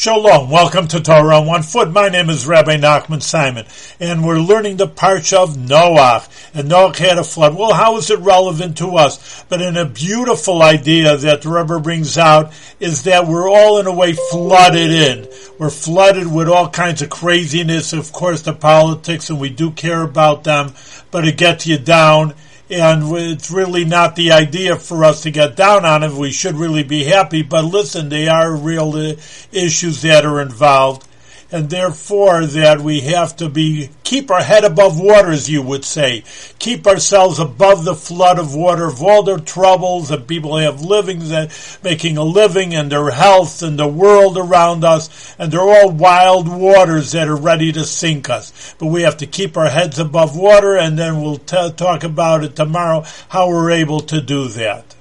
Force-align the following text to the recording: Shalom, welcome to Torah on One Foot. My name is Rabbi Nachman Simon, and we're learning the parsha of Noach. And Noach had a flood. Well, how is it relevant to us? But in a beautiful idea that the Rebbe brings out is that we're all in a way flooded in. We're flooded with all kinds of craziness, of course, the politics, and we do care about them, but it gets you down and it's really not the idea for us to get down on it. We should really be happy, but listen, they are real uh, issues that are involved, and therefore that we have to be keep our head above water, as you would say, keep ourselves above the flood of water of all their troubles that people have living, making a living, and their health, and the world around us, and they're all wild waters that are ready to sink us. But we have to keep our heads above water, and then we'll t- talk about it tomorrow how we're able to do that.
Shalom, 0.00 0.48
welcome 0.48 0.88
to 0.88 1.00
Torah 1.02 1.40
on 1.40 1.46
One 1.46 1.62
Foot. 1.62 1.90
My 1.90 2.08
name 2.08 2.30
is 2.30 2.46
Rabbi 2.46 2.78
Nachman 2.78 3.22
Simon, 3.22 3.66
and 4.00 4.24
we're 4.24 4.38
learning 4.38 4.78
the 4.78 4.88
parsha 4.88 5.36
of 5.36 5.56
Noach. 5.56 6.26
And 6.54 6.70
Noach 6.70 6.96
had 6.96 7.18
a 7.18 7.22
flood. 7.22 7.54
Well, 7.54 7.74
how 7.74 7.98
is 7.98 8.10
it 8.10 8.18
relevant 8.20 8.78
to 8.78 8.96
us? 8.96 9.44
But 9.50 9.60
in 9.60 9.76
a 9.76 9.84
beautiful 9.84 10.62
idea 10.62 11.18
that 11.18 11.42
the 11.42 11.50
Rebbe 11.50 11.80
brings 11.80 12.16
out 12.16 12.50
is 12.80 13.02
that 13.02 13.26
we're 13.26 13.50
all 13.50 13.78
in 13.78 13.86
a 13.86 13.92
way 13.92 14.14
flooded 14.14 14.90
in. 14.90 15.28
We're 15.58 15.68
flooded 15.68 16.32
with 16.32 16.48
all 16.48 16.70
kinds 16.70 17.02
of 17.02 17.10
craziness, 17.10 17.92
of 17.92 18.10
course, 18.10 18.40
the 18.40 18.54
politics, 18.54 19.28
and 19.28 19.38
we 19.38 19.50
do 19.50 19.70
care 19.70 20.00
about 20.00 20.44
them, 20.44 20.72
but 21.10 21.28
it 21.28 21.36
gets 21.36 21.66
you 21.66 21.76
down 21.76 22.32
and 22.70 23.10
it's 23.16 23.50
really 23.50 23.84
not 23.84 24.14
the 24.14 24.32
idea 24.32 24.76
for 24.76 25.04
us 25.04 25.22
to 25.22 25.30
get 25.30 25.56
down 25.56 25.84
on 25.84 26.02
it. 26.02 26.12
We 26.12 26.30
should 26.30 26.54
really 26.54 26.84
be 26.84 27.04
happy, 27.04 27.42
but 27.42 27.64
listen, 27.64 28.08
they 28.08 28.28
are 28.28 28.54
real 28.54 28.94
uh, 28.94 29.14
issues 29.52 30.02
that 30.02 30.24
are 30.24 30.40
involved, 30.40 31.06
and 31.52 31.70
therefore 31.70 32.46
that 32.46 32.80
we 32.80 33.00
have 33.00 33.36
to 33.36 33.48
be 33.48 33.90
keep 34.10 34.30
our 34.30 34.42
head 34.42 34.64
above 34.64 34.98
water, 34.98 35.30
as 35.30 35.48
you 35.48 35.62
would 35.62 35.84
say, 35.84 36.24
keep 36.58 36.84
ourselves 36.86 37.38
above 37.38 37.84
the 37.84 37.94
flood 37.94 38.38
of 38.38 38.54
water 38.54 38.86
of 38.86 39.00
all 39.00 39.22
their 39.22 39.38
troubles 39.38 40.08
that 40.08 40.26
people 40.26 40.56
have 40.56 40.82
living, 40.82 41.22
making 41.84 42.16
a 42.16 42.24
living, 42.24 42.74
and 42.74 42.90
their 42.90 43.10
health, 43.10 43.62
and 43.62 43.78
the 43.78 43.86
world 43.86 44.36
around 44.36 44.82
us, 44.82 45.36
and 45.38 45.52
they're 45.52 45.60
all 45.60 45.90
wild 45.90 46.48
waters 46.48 47.12
that 47.12 47.28
are 47.28 47.36
ready 47.36 47.70
to 47.70 47.84
sink 47.84 48.28
us. 48.28 48.74
But 48.78 48.86
we 48.86 49.02
have 49.02 49.18
to 49.18 49.26
keep 49.26 49.56
our 49.56 49.70
heads 49.70 49.98
above 49.98 50.36
water, 50.36 50.76
and 50.76 50.98
then 50.98 51.22
we'll 51.22 51.38
t- 51.38 51.72
talk 51.76 52.02
about 52.02 52.42
it 52.42 52.56
tomorrow 52.56 53.04
how 53.28 53.48
we're 53.48 53.70
able 53.70 54.00
to 54.00 54.20
do 54.20 54.48
that. 54.48 54.96